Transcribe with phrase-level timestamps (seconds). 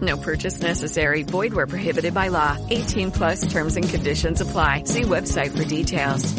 [0.00, 1.22] No purchase necessary.
[1.22, 2.56] Void where prohibited by law.
[2.70, 4.82] 18 plus terms and conditions apply.
[4.84, 6.34] See website for details.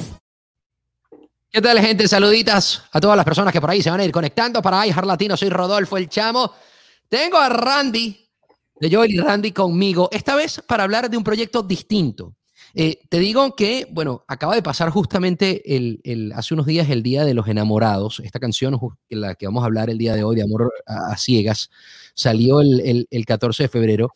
[1.50, 2.08] ¿Qué tal, gente?
[2.08, 5.08] Saluditas a todas las personas que por ahí se van a ir conectando para iHeart
[5.08, 5.36] Latino.
[5.36, 6.54] Soy Rodolfo el Chamo.
[7.10, 8.30] Tengo a Randy,
[8.80, 12.36] de Joel y Randy conmigo, esta vez para hablar de un proyecto distinto.
[12.80, 17.26] Eh, te digo que, bueno, acaba de pasar justamente el, hace unos días el Día
[17.26, 18.20] de los Enamorados.
[18.20, 21.72] Esta canción, la que vamos a hablar el día de hoy, de Amor a, Ciegas,
[22.14, 24.14] salió el, el, el, 14 de febrero.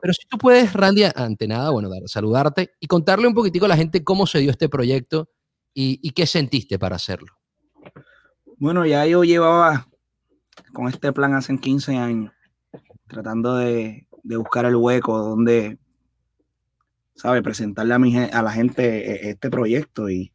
[0.00, 3.68] Pero si tú puedes, Randy, ante nada, bueno, dar, saludarte y contarle un poquitico a
[3.68, 5.28] la gente cómo se dio este proyecto
[5.74, 7.32] y, y qué sentiste para hacerlo.
[8.56, 9.88] Bueno, ya yo llevaba
[10.72, 12.32] con este plan hace 15 años,
[13.08, 15.80] tratando de, de buscar el hueco donde
[17.16, 17.42] ¿sabe?
[17.42, 20.32] Presentarle a, mi, a la gente este proyecto y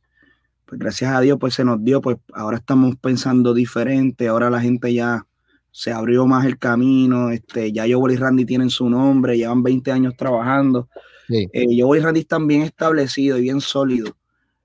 [0.66, 4.62] pues gracias a Dios pues se nos dio, pues ahora estamos pensando diferente, ahora la
[4.62, 5.26] gente ya
[5.72, 9.92] se abrió más el camino, este, ya Yo y Randy tienen su nombre, llevan 20
[9.92, 10.90] años trabajando,
[11.28, 11.48] sí.
[11.54, 14.14] eh, y Randy están bien establecidos y bien sólidos.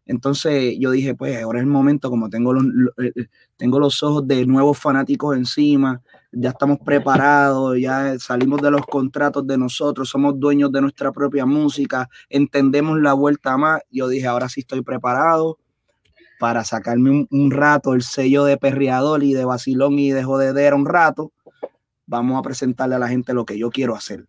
[0.05, 2.65] Entonces yo dije, pues ahora es el momento, como tengo los,
[3.57, 6.01] tengo los ojos de nuevos fanáticos encima,
[6.39, 11.47] ya estamos preparados, ya salimos de los contratos de nosotros, somos dueños de nuestra propia
[11.47, 13.81] música, entendemos la vuelta más.
[13.91, 15.59] Yo dije, ahora sí estoy preparado
[16.39, 20.77] para sacarme un, un rato el sello de perreador y de vacilón y de jodedera
[20.77, 21.33] un rato.
[22.07, 24.27] Vamos a presentarle a la gente lo que yo quiero hacer.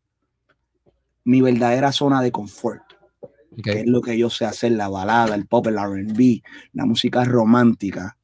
[1.25, 2.83] Mi verdadera zona de confort.
[3.59, 3.73] Okay.
[3.73, 6.43] que es lo que yo sé hacer, la balada, el pop, el RB,
[6.73, 8.16] la música romántica,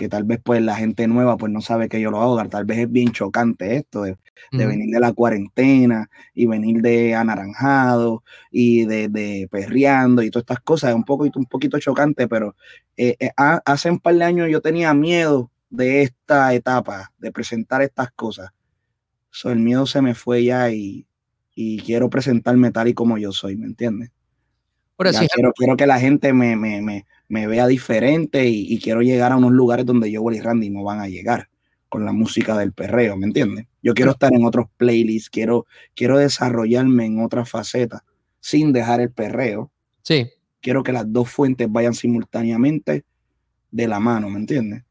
[0.00, 2.64] que tal vez pues la gente nueva pues no sabe que yo lo hago, tal
[2.64, 4.16] vez es bien chocante esto de,
[4.50, 4.68] de mm.
[4.68, 10.60] venir de la cuarentena y venir de anaranjado y de, de, perreando y todas estas
[10.60, 12.56] cosas, es un, poco, un poquito chocante, pero
[12.96, 17.82] eh, eh, hace un par de años yo tenía miedo de esta etapa, de presentar
[17.82, 18.52] estas cosas.
[19.28, 21.06] So, el miedo se me fue ya y,
[21.54, 24.10] y quiero presentarme tal y como yo soy, ¿me entiendes?
[25.12, 29.02] Sí, quiero, quiero, que la gente me, me, me, me vea diferente y, y, quiero
[29.02, 31.48] llegar a unos lugares donde yo y Randy no van a llegar
[31.88, 33.66] con la música del perreo, ¿me entiendes?
[33.82, 35.64] Yo quiero estar en otros playlists, quiero,
[35.94, 38.02] quiero desarrollarme en otras facetas
[38.40, 39.70] sin dejar el perreo.
[40.02, 40.28] Sí.
[40.60, 43.04] Quiero que las dos fuentes vayan simultáneamente
[43.70, 44.82] de la mano, ¿me entiendes?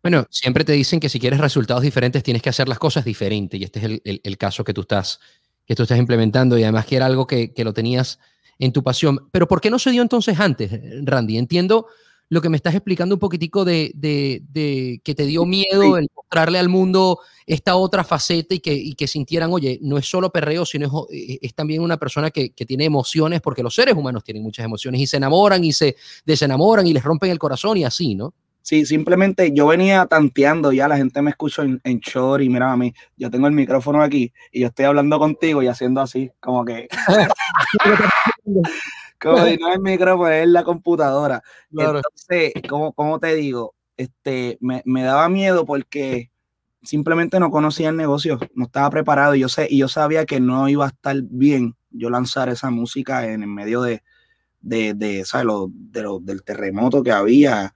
[0.00, 3.60] Bueno, siempre te dicen que si quieres resultados diferentes tienes que hacer las cosas diferentes
[3.60, 5.18] y este es el, el, el caso que tú estás
[5.66, 8.20] que tú estás implementando y además que era algo que, que lo tenías
[8.58, 9.28] en tu pasión.
[9.32, 10.70] Pero ¿por qué no se dio entonces antes,
[11.04, 11.38] Randy?
[11.38, 11.86] Entiendo
[12.28, 16.08] lo que me estás explicando un poquitico de, de, de que te dio miedo el
[16.14, 20.30] mostrarle al mundo esta otra faceta y que, y que sintieran, oye, no es solo
[20.30, 24.24] perreo, sino es, es también una persona que, que, tiene emociones, porque los seres humanos
[24.24, 27.84] tienen muchas emociones y se enamoran y se desenamoran y les rompen el corazón y
[27.84, 28.34] así, ¿no?
[28.62, 32.72] Sí, simplemente yo venía tanteando, ya la gente me escuchó en, en short y mira
[32.72, 36.30] a mí, yo tengo el micrófono aquí y yo estoy hablando contigo y haciendo así,
[36.40, 36.88] como que...
[39.20, 41.42] como si no es el micrófono, es la computadora.
[41.70, 41.98] Claro.
[41.98, 46.30] Entonces, como, como te digo, este, me, me, daba miedo porque
[46.82, 50.40] simplemente no conocía el negocio, no estaba preparado y yo, sé, y yo sabía que
[50.40, 54.02] no iba a estar bien yo lanzar esa música en el medio de,
[54.60, 55.46] de, de, ¿sabes?
[55.46, 57.74] Lo, de lo, del terremoto que había,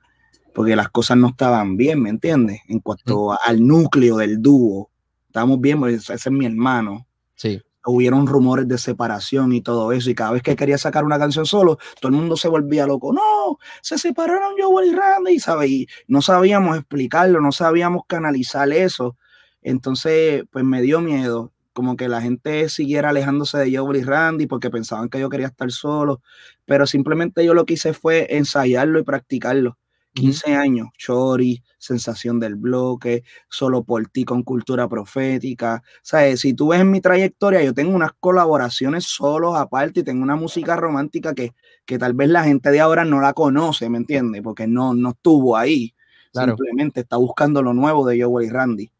[0.53, 2.61] porque las cosas no estaban bien, ¿me entiendes?
[2.69, 4.91] En cuanto al núcleo del dúo,
[5.29, 7.07] estábamos bien, porque ese es mi hermano.
[7.37, 11.19] Sí hubieron rumores de separación y todo eso, y cada vez que quería sacar una
[11.19, 15.71] canción solo, todo el mundo se volvía loco, no, se separaron Joel y Randy, ¿sabes?
[15.71, 19.17] Y no sabíamos explicarlo, no sabíamos canalizar eso,
[19.63, 24.47] entonces pues me dio miedo, como que la gente siguiera alejándose de Joel y Randy
[24.47, 26.23] porque pensaban que yo quería estar solo,
[26.65, 29.79] pero simplemente yo lo que hice fue ensayarlo y practicarlo,
[30.21, 35.83] 15 años, Chori, Sensación del Bloque, Solo por ti con Cultura Profética.
[36.03, 36.41] ¿Sabes?
[36.41, 40.37] Si tú ves en mi trayectoria, yo tengo unas colaboraciones solos aparte y tengo una
[40.37, 41.55] música romántica que,
[41.85, 44.43] que tal vez la gente de ahora no la conoce, ¿me entiendes?
[44.43, 45.95] Porque no, no estuvo ahí.
[46.33, 48.91] Simplemente está buscando lo nuevo de Joe y Randy.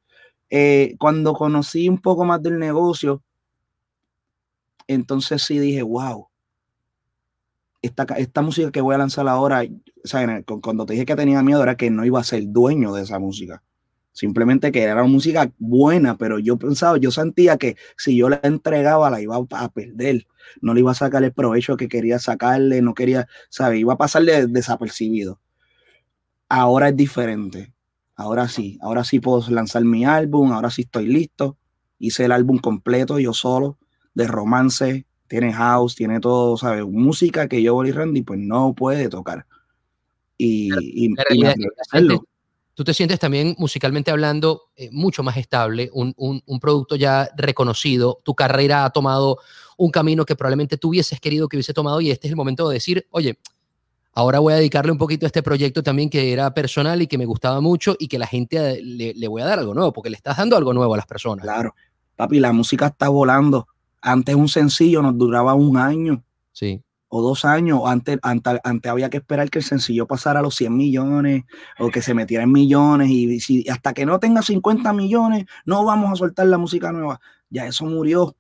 [0.51, 3.23] Eh, cuando conocí un poco más del negocio,
[4.87, 6.29] entonces sí dije, wow,
[7.83, 9.63] esta, esta música que voy a lanzar ahora,
[10.61, 13.19] cuando te dije que tenía miedo era que no iba a ser dueño de esa
[13.19, 13.63] música.
[14.13, 18.41] Simplemente que era una música buena, pero yo pensaba, yo sentía que si yo la
[18.43, 20.27] entregaba la iba a perder.
[20.61, 23.79] No le iba a sacar el provecho que quería sacarle, no quería, ¿sabes?
[23.79, 25.41] Iba a pasarle desapercibido.
[26.49, 27.73] Ahora es diferente.
[28.17, 31.57] Ahora sí, ahora sí puedo lanzar mi álbum, ahora sí estoy listo.
[32.01, 33.79] Hice el álbum completo yo solo,
[34.15, 36.85] de romance, tiene house, tiene todo, ¿sabes?
[36.85, 39.47] Música que yo, y Randy, pues no puede tocar.
[40.39, 40.71] Y,
[41.07, 41.15] y,
[42.75, 47.29] tú te sientes también musicalmente hablando eh, mucho más estable, un, un, un, producto ya
[47.37, 49.39] reconocido, tu carrera ha tomado
[49.77, 52.69] un camino que probablemente tú hubieses querido que hubiese tomado y este es el momento
[52.69, 53.37] de decir, oye,
[54.13, 57.19] ahora voy a dedicarle un poquito a este proyecto también que era personal y que
[57.19, 60.11] me gustaba mucho y que la gente le, le voy a dar algo nuevo, porque
[60.11, 61.43] le estás dando algo nuevo a las personas.
[61.43, 61.75] Claro,
[62.15, 63.67] papi, la música está volando
[64.01, 66.23] antes un sencillo nos duraba un año.
[66.53, 66.83] Sí.
[67.09, 67.83] O dos años.
[67.87, 71.45] Antes, antes, había que esperar que el sencillo pasara a los 100 millones
[71.79, 73.11] o que se metiera en millones.
[73.11, 77.21] Y si, hasta que no tenga 50 millones, no vamos a soltar la música nueva.
[77.51, 78.37] Ya eso murió.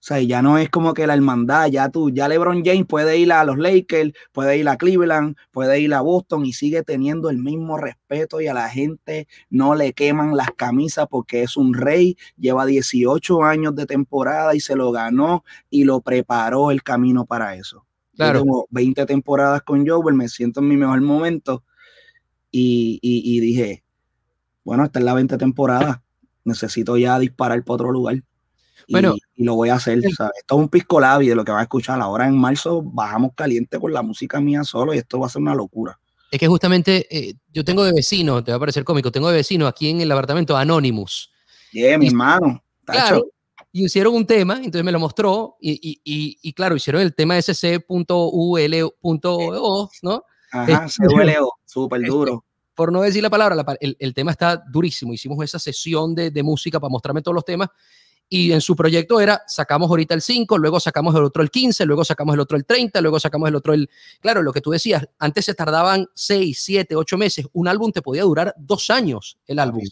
[0.00, 3.18] O sea, ya no es como que la hermandad, ya tú, ya LeBron James puede
[3.18, 7.30] ir a los Lakers, puede ir a Cleveland, puede ir a Boston y sigue teniendo
[7.30, 11.74] el mismo respeto y a la gente no le queman las camisas porque es un
[11.74, 17.26] rey, lleva 18 años de temporada y se lo ganó y lo preparó el camino
[17.26, 17.87] para eso.
[18.18, 18.42] Claro.
[18.42, 21.64] Tengo 20 temporadas con Joel, me siento en mi mejor momento
[22.50, 23.84] y, y dije,
[24.64, 26.02] bueno, esta es la 20 temporada,
[26.44, 28.22] necesito ya disparar para otro lugar.
[28.90, 29.98] Bueno, y, lo voy a hacer.
[29.98, 32.00] Esto es un pisco labi de lo que va a escuchar.
[32.00, 35.42] Ahora en marzo bajamos caliente con la música mía solo y esto va a ser
[35.42, 35.98] una locura.
[36.30, 39.36] Es que justamente eh, yo tengo de vecino, te va a parecer cómico, tengo de
[39.36, 41.30] vecino aquí en el apartamento Anonymous.
[41.72, 42.62] Yeah, mi hermano.
[42.84, 43.26] Claro,
[43.78, 47.40] y hicieron un tema, entonces me lo mostró y, y, y claro, hicieron el tema
[47.40, 47.90] sc.ul.o,
[50.02, 50.24] ¿no?
[50.50, 52.44] Ajá, CULO, súper duro.
[52.74, 55.12] Por no decir la palabra, el, el, tema está durísimo.
[55.12, 57.68] Hicimos esa sesión de, de música para mostrarme todos los temas
[58.28, 61.86] y en su proyecto era, sacamos ahorita el 5, luego sacamos el otro el 15,
[61.86, 63.88] luego sacamos el otro el 30, luego sacamos el otro el...
[64.20, 68.02] Claro, lo que tú decías, antes se tardaban 6, 7, 8 meses, un álbum te
[68.02, 69.82] podía durar dos años el álbum.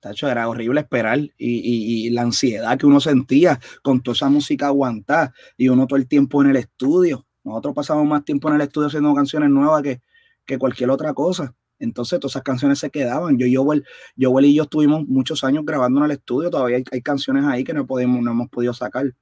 [0.00, 5.34] Tacho, era horrible esperar y, la ansiedad que uno sentía con toda esa música aguantada
[5.56, 7.26] y uno todo el tiempo en el estudio.
[7.44, 10.00] Nosotros pasamos más tiempo en el estudio haciendo canciones nuevas que,
[10.46, 11.54] que cualquier otra cosa.
[11.78, 13.38] Entonces todas esas canciones se quedaban.
[13.38, 13.84] Yo y Joel,
[14.16, 17.86] y yo estuvimos muchos años grabando en el estudio, todavía hay, canciones ahí que no,
[17.86, 19.14] podemos, no hemos podido sacar.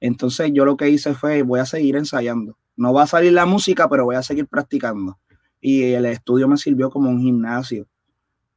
[0.00, 2.58] Entonces yo lo que hice fue, voy a seguir ensayando.
[2.76, 5.18] No va a salir la música, pero voy a seguir practicando.
[5.60, 7.86] Y el estudio me sirvió como un gimnasio.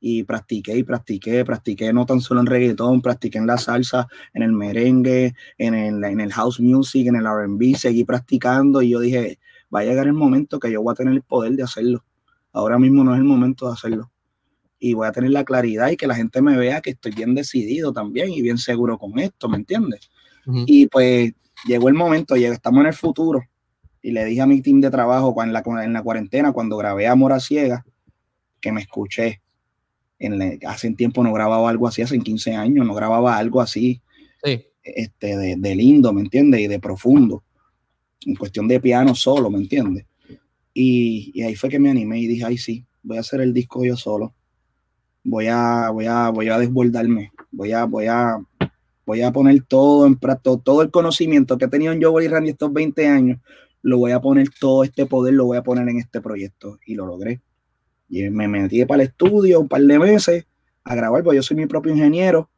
[0.02, 4.44] Y practiqué y practiqué, practiqué no tan solo en reggaetón, practiqué en la salsa, en
[4.44, 9.00] el merengue, en el, en el house music, en el RB, seguí practicando y yo
[9.00, 9.40] dije,
[9.74, 12.06] va a llegar el momento que yo voy a tener el poder de hacerlo
[12.54, 14.12] ahora mismo no es el momento de hacerlo.
[14.80, 17.36] Y voy a tener la claridad y que la gente me vea que estoy bien
[17.36, 20.10] decidido también y bien seguro con esto, ¿me entiendes?
[20.66, 21.34] Y pues
[21.66, 23.44] llegó el momento, estamos en el futuro.
[24.02, 27.08] Y le dije a mi team de trabajo en la, en la cuarentena, cuando grabé
[27.08, 27.86] Amor a Ciega,
[28.62, 29.42] que me escuché.
[30.20, 34.02] En hace un tiempo no grababa algo así, hace 15 años no grababa algo así
[34.84, 36.62] este, de, de, lindo, ¿me entiendes?
[36.62, 37.44] Y de profundo.
[38.26, 40.06] En cuestión de piano solo, ¿me entiendes?
[40.74, 43.84] Y, ahí fue que me animé y dije, ay, sí, voy a hacer el disco
[43.84, 44.34] yo solo.
[45.24, 47.32] Voy a, voy a, voy a desbordarme.
[47.52, 48.40] Voy a, voy a,
[49.06, 52.28] voy a poner todo en práctica, todo el conocimiento que he tenido en Joe y
[52.28, 53.40] Randy estos 20 años,
[53.82, 56.80] lo voy a poner todo este poder, lo voy a poner en este proyecto.
[56.86, 57.42] Y lo logré.
[58.10, 60.48] Y me metí para el estudio un par de meses
[60.84, 62.50] a grabar, porque yo soy mi propio ingeniero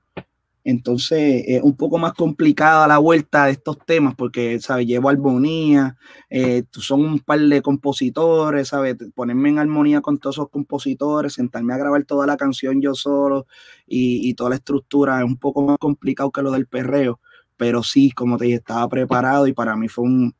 [0.64, 4.86] entonces es un poco más complicada la vuelta de estos temas porque, ¿sabes?
[4.86, 5.98] Llevo armonía,
[6.30, 8.96] eh, son un par de compositores, ¿sabes?
[9.16, 13.48] Ponerme en armonía con todos esos compositores, sentarme a grabar toda la canción yo solo
[13.88, 17.20] y, toda la estructura es un poco más complicado que lo del perreo,
[17.58, 20.36] pero sí, como te dije, estaba preparado y para mí fue un,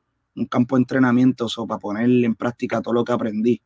[0.50, 3.62] campo de entrenamiento para poner en práctica todo lo que aprendí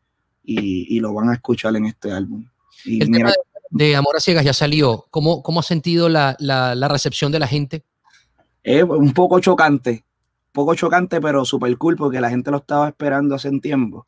[0.45, 2.45] y, lo van a escuchar en este álbum.
[2.83, 3.33] Y mira,
[3.69, 5.05] de Amor a Ciegas ya salió.
[5.09, 7.83] ¿Cómo, cómo ha sentido la, la, recepción de la gente?
[8.63, 10.05] Es un poco chocante,
[10.51, 14.05] poco chocante, pero súper cool porque la gente lo estaba esperando hace un tiempo.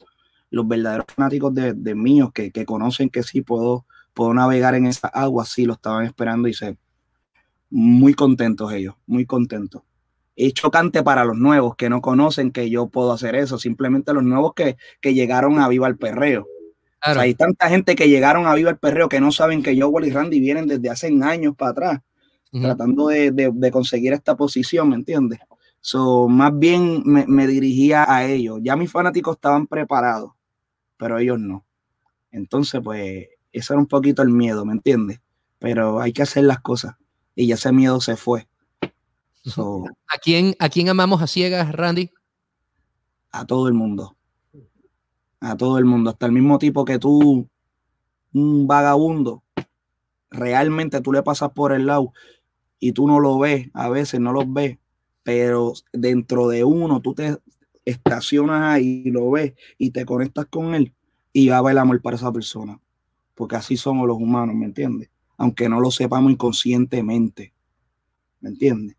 [0.50, 4.86] los verdaderos fanáticos de, de míos que, que, conocen que sí puedo, puedo navegar en
[4.86, 6.78] esa agua, sí lo estaban esperando y se
[7.70, 9.84] muy contentos ellos, muy contentos.
[10.38, 14.24] Es chocante para los nuevos que no conocen que yo puedo hacer eso, simplemente los
[14.24, 16.48] nuevos que, que llegaron a Viva el Perreo.
[17.02, 20.12] hay tanta gente que llegaron a Viva el Perreo que no saben que yo, y
[20.12, 22.02] Randy vienen desde hace años para atrás,
[22.52, 25.40] tratando de, de, de, conseguir esta posición, ¿me entiendes?
[25.82, 28.60] So, más bien me, me, dirigía a ellos.
[28.62, 30.32] Ya mis fanáticos estaban preparados,
[30.98, 31.66] pero ellos no.
[32.32, 35.20] Entonces, pues, ese era un poquito el miedo, ¿me entiendes?
[35.60, 36.96] Pero hay que hacer las cosas
[37.36, 38.48] y ya ese miedo se fue.
[39.44, 42.12] So, ¿A, quién, ¿A quién amamos a ciegas, Randy?
[43.32, 44.16] A todo el mundo.
[45.40, 46.10] A todo el mundo.
[46.10, 47.48] Hasta el mismo tipo que tú,
[48.34, 49.44] un vagabundo,
[50.30, 52.14] realmente tú le pasas por el lado
[52.80, 54.78] y tú no lo ves, a veces no lo ves,
[55.24, 57.38] pero dentro de uno tú te
[57.86, 60.94] estacionas ahí y lo ves y te conectas con él
[61.32, 62.80] y va a haber amor para esa persona.
[63.36, 65.10] Porque así somos los humanos, ¿me entiendes?
[65.38, 67.54] Aunque no lo sepamos inconscientemente.
[68.42, 68.97] ¿Me entiendes?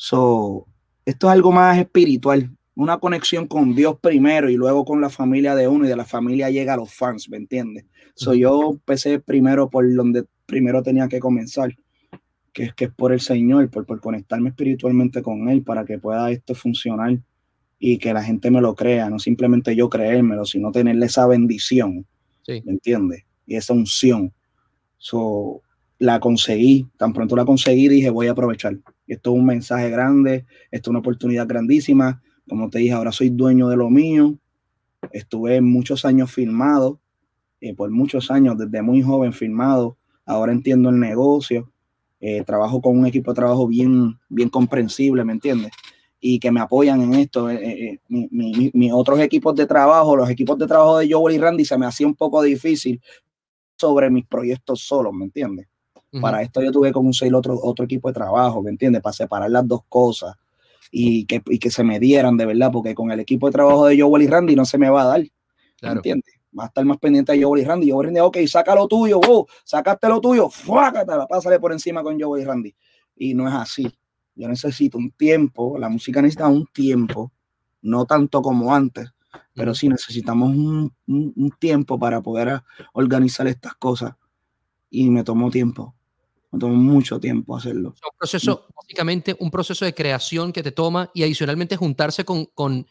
[0.00, 0.68] So,
[1.04, 5.56] esto es algo más espiritual, una conexión con Dios primero y luego con la familia
[5.56, 7.84] de uno y de la familia llega a los fans, ¿me entiendes?
[8.14, 11.74] So, yo empecé primero por donde primero tenía que comenzar
[12.52, 15.98] que es que es por el Señor, por, por conectarme espiritualmente con Él para que
[15.98, 17.18] pueda esto funcionar
[17.80, 22.06] y que la gente me lo crea, no simplemente yo creérmelo, sino tenerle esa bendición,
[22.42, 22.62] sí.
[22.64, 23.24] ¿me entiendes?
[23.46, 24.32] Y esa unción.
[24.96, 25.60] So,
[25.98, 28.78] la conseguí, tan pronto la conseguí, dije, voy a aprovechar.
[29.06, 32.22] Esto es un mensaje grande, esto es una oportunidad grandísima.
[32.48, 34.38] Como te dije, ahora soy dueño de lo mío.
[35.12, 37.00] Estuve muchos años filmado,
[37.60, 39.96] eh, por muchos años, desde muy joven filmado.
[40.24, 41.72] Ahora entiendo el negocio
[42.20, 45.70] eh, trabajo con un equipo de trabajo bien, bien comprensible, ¿me entiendes?
[46.20, 47.48] Y que me apoyan en esto.
[47.48, 51.64] Eh, eh, mis otros equipos de trabajo, los equipos de trabajo de Joel y Randy,
[51.64, 53.00] se me hacía un poco difícil
[53.76, 55.68] sobre mis proyectos solos, ¿me entiendes?
[56.20, 59.02] Para esto yo tuve que conseguir otro, otro equipo de trabajo, ¿me entiendes?
[59.02, 60.36] Para separar las dos cosas
[60.90, 63.86] y que, y que se me dieran de verdad, porque con el equipo de trabajo
[63.86, 65.20] de Joel y Randy no se me va a dar,
[65.82, 66.38] ¿me entiendes?
[66.58, 67.90] va a estar más pendiente de Joe y Randy.
[67.90, 72.02] Joe y Randy, ok, saca lo tuyo, wow, sacaste lo tuyo, la pásale por encima
[72.02, 72.74] con Joe y Randy.
[73.16, 73.90] Y no es así.
[74.34, 77.32] Yo necesito un tiempo, la música necesita un tiempo,
[77.82, 79.12] no tanto como antes,
[79.54, 82.62] pero sí necesitamos un, un, un tiempo para poder
[82.92, 84.14] organizar estas cosas.
[84.90, 85.94] Y me tomó tiempo,
[86.50, 87.90] me tomó mucho tiempo hacerlo.
[87.90, 92.86] Un proceso, básicamente un proceso de creación que te toma y adicionalmente juntarse con, con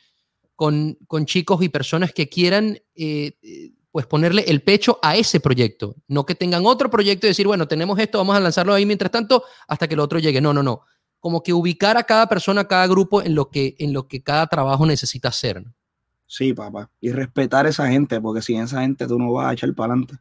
[0.57, 5.95] con, con chicos y personas que quieran eh, pues ponerle el pecho a ese proyecto,
[6.07, 9.11] no que tengan otro proyecto y decir, bueno, tenemos esto, vamos a lanzarlo ahí mientras
[9.11, 10.41] tanto hasta que el otro llegue.
[10.41, 10.81] No, no, no.
[11.19, 14.23] Como que ubicar a cada persona, a cada grupo en lo que, en lo que
[14.23, 15.63] cada trabajo necesita hacer.
[16.25, 16.89] Sí, papá.
[16.99, 19.93] Y respetar a esa gente, porque sin esa gente tú no vas a echar para
[19.93, 20.15] adelante.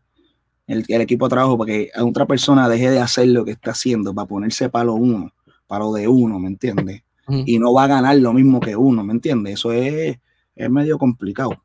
[0.67, 3.71] El, el, equipo de trabajo, porque a otra persona deje de hacer lo que está
[3.71, 5.33] haciendo para ponerse palo uno,
[5.67, 7.03] palo de uno, ¿me entiendes?
[7.29, 7.45] Uh -huh.
[7.47, 9.55] Y no va a ganar lo mismo que uno, ¿me entiendes?
[9.55, 10.19] Eso es,
[10.57, 11.63] es medio complicado.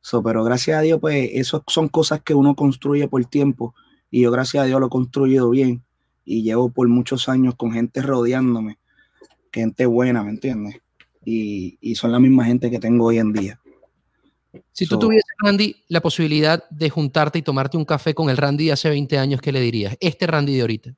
[0.00, 3.74] So, pero gracias a Dios, pues, eso son cosas que uno construye por tiempo.
[4.10, 5.82] Y yo, gracias a Dios, lo he construido bien.
[6.24, 8.78] Y llevo por muchos años con gente rodeándome,
[9.52, 10.76] gente buena, ¿me entiendes?
[11.24, 13.60] Y, y son la misma gente que tengo hoy en día.
[14.72, 18.36] Si so, tú tuvieses, Randy, la posibilidad de juntarte y tomarte un café con el
[18.36, 19.96] Randy de hace 20 años, ¿qué le dirías?
[20.00, 20.94] Este Randy de ahorita.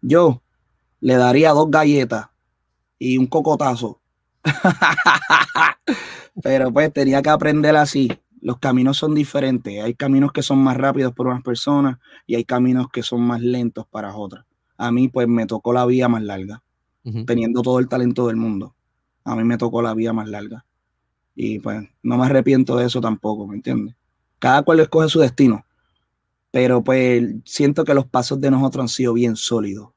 [0.00, 0.42] Yo
[1.00, 2.28] le daría dos galletas
[2.98, 4.00] y un cocotazo.
[6.42, 8.10] Pero pues tenía que aprender así.
[8.40, 9.82] Los caminos son diferentes.
[9.82, 13.40] Hay caminos que son más rápidos para unas personas y hay caminos que son más
[13.40, 14.44] lentos para otras.
[14.76, 16.62] A mí pues me tocó la vía más larga,
[17.04, 17.26] uh -huh.
[17.26, 18.74] teniendo todo el talento del mundo.
[19.24, 20.64] A mí me tocó la vía más larga.
[21.34, 23.94] Y pues no me arrepiento de eso tampoco, ¿me entiendes?
[24.38, 25.64] Cada cual escoge su destino.
[26.50, 29.90] Pero pues siento que los pasos de nosotros han sido bien sólidos.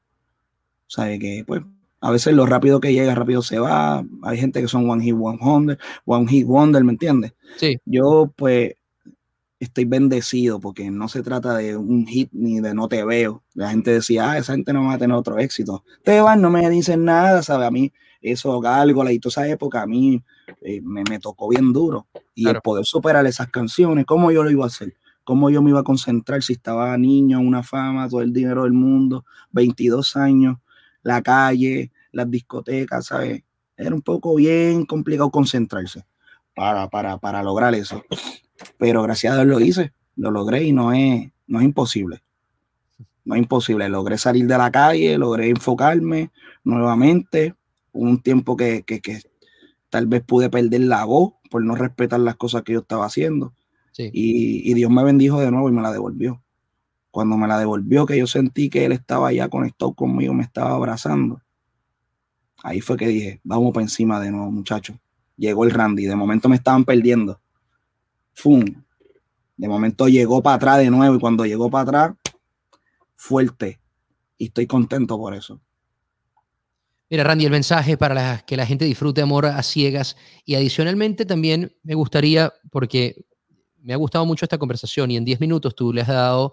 [0.86, 1.18] ¿Sabe?
[1.18, 1.62] Que pues
[2.00, 4.04] a veces lo rápido que llega, rápido se va.
[4.22, 7.34] Hay gente que son one hit wonder, one hit wonder, ¿me entiendes?
[7.56, 7.78] Sí.
[7.84, 8.74] Yo, pues,
[9.58, 13.42] estoy bendecido porque no se trata de un hit ni de no te veo.
[13.54, 15.84] La gente decía, ah, esa gente no va a tener otro éxito.
[16.04, 17.66] Te van, no me dicen nada, ¿sabes?
[17.66, 20.22] A mí, eso, Gálgola y toda esa época, a mí
[20.62, 22.06] eh, me, me, tocó bien duro.
[22.34, 22.58] Y claro.
[22.58, 24.94] el poder superar esas canciones, ¿cómo yo lo iba a hacer?
[25.24, 28.72] ¿Cómo yo me iba a concentrar si estaba niño, una fama, todo el dinero del
[28.72, 30.58] mundo, 22 años?
[31.06, 33.44] la calle, las discotecas, ¿sabes?
[33.76, 36.04] Era un poco bien complicado concentrarse
[36.52, 38.02] para, para, para lograr eso.
[38.78, 42.22] Pero gracias a Dios lo hice, lo logré y no es, no es imposible.
[43.24, 43.88] No es imposible.
[43.88, 46.30] Logré salir de la calle, logré enfocarme
[46.64, 47.54] nuevamente.
[47.92, 49.22] Un tiempo que, que, que
[49.90, 53.54] tal vez pude perder la voz por no respetar las cosas que yo estaba haciendo.
[53.98, 56.42] Y, y, Dios me bendijo de nuevo y me la devolvió.
[57.10, 60.72] Cuando me la devolvió, que yo sentí que Él estaba ya conectado conmigo, me estaba
[60.72, 61.40] abrazando.
[62.62, 64.96] Ahí fue que dije, vamos para encima de nuevo, muchachos.
[65.38, 67.40] Llegó el Randy, de momento me estaban perdiendo.
[68.36, 68.62] ¡Fum!
[69.56, 72.16] De momento llegó para atrás de nuevo y cuando llegó para atrás,
[73.16, 73.80] fuerte.
[74.36, 75.60] Y estoy contento por eso.
[77.08, 81.74] Mira, Randy, el mensaje para que la gente disfrute amor a ciegas y adicionalmente también
[81.82, 83.24] me gustaría, porque
[83.80, 86.52] me ha gustado mucho esta conversación y en 10 minutos tú le has dado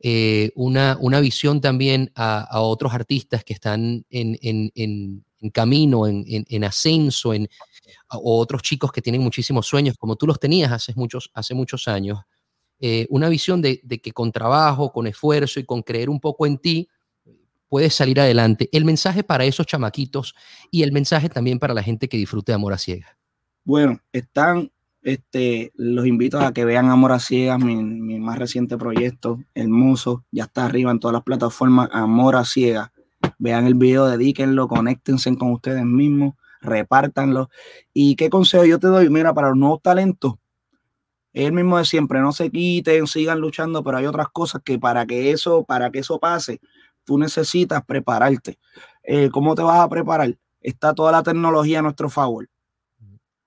[0.00, 7.32] eh, una, una, visión también a, otros artistas que están en, en, camino, en, ascenso,
[7.34, 7.48] en,
[8.10, 11.88] o otros chicos que tienen muchísimos sueños, como tú los tenías hace muchos, hace muchos
[11.88, 12.20] años.
[12.80, 16.46] Eh, una visión de, de que con trabajo, con esfuerzo y con creer un poco
[16.46, 16.88] en ti,
[17.68, 18.68] puedes salir adelante.
[18.72, 20.34] El mensaje para esos chamaquitos
[20.70, 23.10] y el mensaje también para la gente que disfrute de Amor a Ciegas.
[23.64, 24.70] Bueno, están,
[25.02, 30.44] este, los invito a que vean Amor a Ciegas, mi, más reciente proyecto, hermoso, ya
[30.44, 32.90] está arriba en todas las plataformas, Amor a Ciegas.
[33.38, 37.50] Vean el video, dedíquenlo, conéctense con ustedes mismos, repártanlo.
[37.92, 39.10] ¿Y qué consejo yo te doy?
[39.10, 40.34] Mira, para los nuevos talentos,
[41.32, 45.06] el mismo de siempre, no se quiten, sigan luchando, pero hay otras cosas que para
[45.06, 46.60] que eso, para que eso pase,
[47.04, 48.58] tú necesitas prepararte.
[49.02, 50.36] Eh, ¿Cómo te vas a preparar?
[50.60, 52.48] Está toda la tecnología a nuestro favor.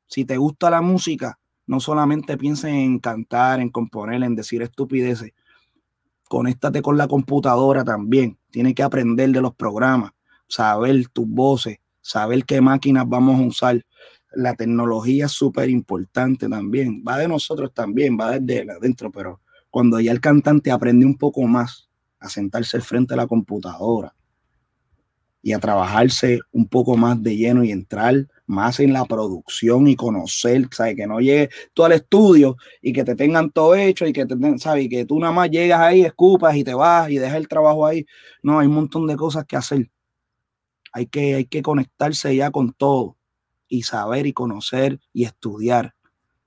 [0.07, 1.37] Si te gusta la música,
[1.67, 5.33] no solamente pienses en cantar, en componer, en decir estupideces.
[6.31, 8.37] Conéctate con la computadora también.
[8.51, 10.13] Tienes que aprender de los programas,
[10.47, 13.85] saber tus voces, saber qué máquinas vamos a usar.
[14.31, 17.03] La tecnología es súper importante también.
[17.05, 21.41] Va de nosotros también, va desde adentro, pero cuando ya el cantante aprende un poco
[21.47, 24.15] más a sentarse frente a la computadora
[25.41, 29.95] y a trabajarse un poco más de lleno y entrar más en la producción y
[29.95, 30.95] conocer, ¿sabes?
[30.95, 34.35] Que no llegue tú al estudio y que te tengan todo hecho y que te,
[34.59, 34.89] ¿sabes?
[34.89, 38.05] que tú nada más llegas ahí, escupas y te vas y dejas el trabajo ahí.
[38.43, 39.89] No, hay un montón de cosas que hacer.
[40.93, 43.17] Hay que, hay que conectarse ya con todo
[43.67, 45.95] y saber y conocer y estudiar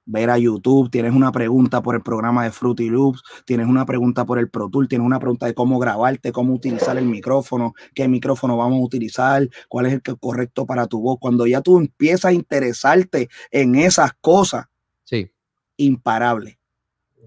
[0.07, 4.25] ver a YouTube, tienes una pregunta por el programa de Fruity Loops, tienes una pregunta
[4.25, 8.09] por el Pro Tool, tienes una pregunta de cómo grabarte, cómo utilizar el micrófono, qué
[8.09, 11.19] micrófono vamos a utilizar, cuál es el correcto para tu voz.
[11.21, 14.67] Cuando ya tú empiezas a interesarte en esas cosas,
[15.05, 15.31] sí.
[15.77, 16.59] imparable.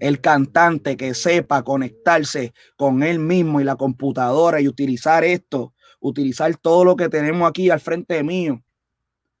[0.00, 6.56] El cantante que sepa conectarse con él mismo y la computadora y utilizar esto, utilizar
[6.56, 8.62] todo lo que tenemos aquí al frente mío,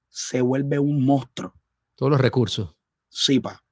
[0.08, 1.54] se vuelve un monstruo.
[1.94, 2.77] Todos los recursos
[3.42, 3.62] pa.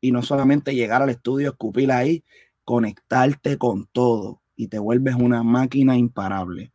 [0.00, 2.24] Y no solamente llegar al estudio, escupir ahí,
[2.64, 6.72] conectarte con todo y te vuelves una máquina imparable.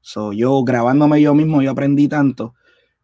[0.00, 2.54] So, yo grabándome yo mismo, yo aprendí tanto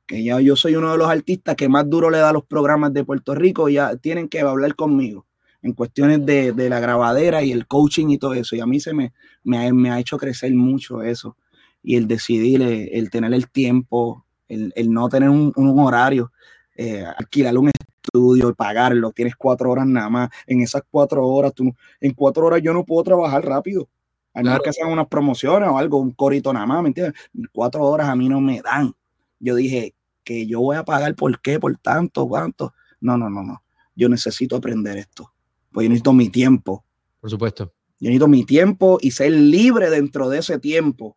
[0.09, 2.45] que ya yo soy uno de los artistas que más duro le da a los
[2.45, 3.69] programas de Puerto Rico.
[3.69, 5.27] Ya tienen que hablar conmigo
[5.63, 8.57] en cuestiones de, la grabadera y el coaching y todo eso.
[8.57, 9.13] Y a mí se me,
[9.45, 11.37] me, ha, hecho crecer mucho eso.
[11.83, 16.33] Y el decidir, el, tener el tiempo, el, no tener un, horario,
[16.75, 17.71] eh, alquilar un
[18.09, 20.31] estudio y pagarlo, tienes cuatro horas nada más.
[20.47, 23.89] En esas cuatro horas, tú, en cuatro horas yo no puedo trabajar rápido.
[24.35, 27.21] A menos que sean unas promociones o algo, un corito nada más, ¿me entiendes?
[27.53, 28.93] Cuatro horas a mí no me dan.
[29.41, 32.75] Yo dije que yo voy a pagar por qué, por tanto, cuánto.
[33.01, 33.63] No, no, no, no.
[33.97, 35.33] Yo necesito aprender esto.
[35.73, 36.85] Pues yo necesito mi tiempo.
[37.21, 37.73] Por supuesto.
[37.99, 41.17] Yo necesito mi tiempo y ser libre dentro de ese tiempo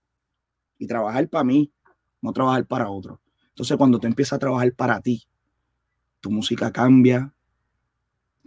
[0.79, 1.71] y trabajar para mí,
[2.21, 3.21] no trabajar para otro.
[3.49, 5.27] Entonces, cuando tú empiezas a trabajar para ti,
[6.21, 7.33] tu música cambia,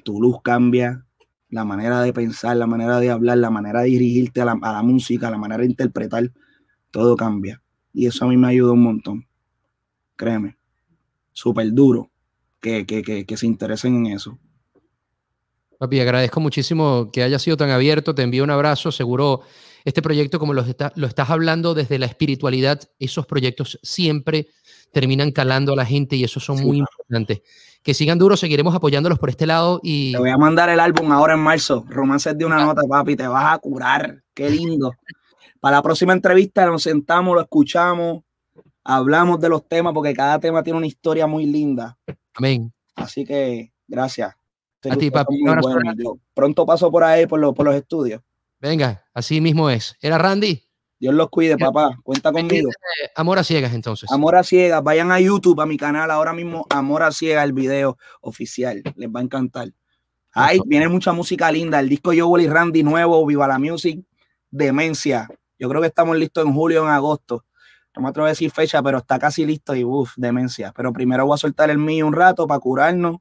[0.05, 1.05] tu luz cambia,
[1.51, 5.31] la manera de pensar, la manera de hablar, la manera de dirigirte a la, música,
[5.31, 6.33] la manera de interpretar,
[6.91, 7.63] todo cambia.
[7.93, 9.27] Y eso a mí me ayuda un montón.
[10.17, 10.57] Créeme.
[11.33, 12.11] Súper duro
[12.61, 14.39] que, que, se interesen en eso.
[15.79, 18.15] Papi, agradezco muchísimo que haya sido tan abierto.
[18.15, 18.91] Te envío un abrazo.
[18.91, 19.43] Seguro
[19.85, 24.49] este proyecto, como lo, lo estás hablando desde la espiritualidad, esos proyectos siempre
[24.93, 27.43] terminan calando a la gente y eso son muy importantes.
[27.83, 30.13] Que sigan duros, seguiremos apoyándolos por este lado y...
[30.13, 31.85] Te voy a mandar el álbum ahora en marzo.
[31.89, 32.67] Romances de una ah.
[32.67, 34.23] nota, papi, te vas a curar.
[34.33, 34.93] Qué lindo.
[35.61, 38.23] Para la próxima entrevista nos sentamos, lo escuchamos,
[38.85, 41.99] hablamos de los temas porque cada tema tiene una historia muy linda.
[42.35, 42.73] Amén.
[42.95, 44.35] Así que gracias.
[44.89, 45.37] A ti, papi.
[46.33, 48.23] Pronto paso por ahí, por, por los estudios.
[48.65, 49.95] Venga, así mismo es.
[50.01, 50.67] ¿Era Randy?
[50.99, 51.99] Dios los cuide, papá.
[52.03, 52.71] Cuenta conmigo.
[53.15, 54.11] Amor a ciegas, entonces.
[54.11, 54.83] Amor a ciegas.
[54.83, 58.83] Vayan a YouTube, a mi canal ahora mismo, Amor a ciegas, el video oficial.
[58.97, 59.69] Les va a encantar.
[60.33, 61.79] Ay, viene mucha música linda.
[61.79, 64.03] El disco Yo y Randy nuevo, Viva la Music,
[64.51, 65.29] Demencia.
[65.59, 67.45] Yo creo que estamos listos en julio o en agosto.
[67.95, 70.73] No me atrevo a decir fecha, pero está casi listo y uff, demencia.
[70.75, 73.19] Pero primero voy a soltar el mío un rato para curarnos,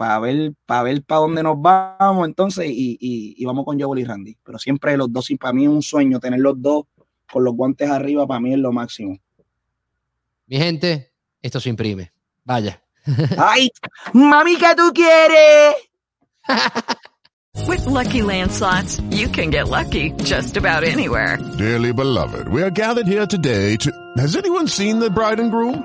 [0.00, 4.04] para ver para ver para dónde nos vamos entonces y, y, vamos con Joel y
[4.04, 4.34] Randy.
[4.42, 6.84] Pero siempre los dos, para mí es un sueño tener los dos
[7.30, 9.18] con los guantes arriba, para mí es lo máximo.
[10.46, 12.14] Mi gente, esto se imprime.
[12.44, 12.82] Vaya.
[13.36, 13.68] ¡Ay!
[14.14, 15.74] ¡Mami, que tú quieres!
[17.68, 21.36] With lucky landslots, you can get lucky just about anywhere.
[21.58, 23.92] Dearly beloved, we are gathered here today to.
[24.16, 25.84] Has anyone seen the bride and groom?